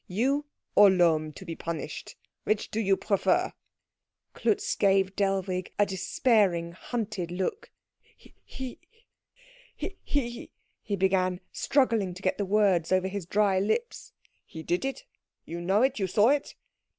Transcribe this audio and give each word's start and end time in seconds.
You 0.07 0.45
or 0.75 0.89
Lohm 0.89 1.31
to 1.33 1.45
be 1.45 1.55
punished 1.55 2.15
which 2.43 2.71
do 2.71 2.79
you 2.79 2.97
prefer?" 2.97 3.53
Klutz 4.33 4.73
gave 4.73 5.15
Dellwig 5.15 5.71
a 5.77 5.85
despairing, 5.85 6.71
hunted 6.71 7.29
look. 7.29 7.69
"He 8.17 8.79
he" 9.75 10.51
he 10.81 10.95
began, 10.95 11.39
struggling 11.51 12.15
to 12.15 12.23
get 12.23 12.39
the 12.39 12.45
words 12.45 12.91
over 12.91 13.07
his 13.07 13.27
dry 13.27 13.59
lips. 13.59 14.11
"He 14.43 14.63
did 14.63 14.85
it? 14.85 15.05
You 15.45 15.61
know 15.61 15.83
it? 15.83 15.99
You 15.99 16.07
saw 16.07 16.29
it?" 16.29 16.55